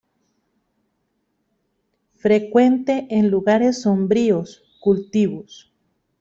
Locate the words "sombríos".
3.83-4.63